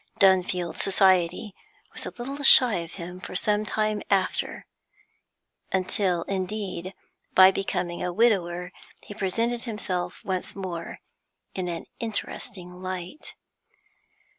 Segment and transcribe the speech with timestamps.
[0.19, 1.53] Dunfield society
[1.93, 4.65] was a little shy of him for some time after,
[5.71, 6.95] until, indeed,
[7.35, 8.71] by becoming a widower,
[9.03, 10.97] he presented himself once more
[11.53, 13.35] in an interesting light.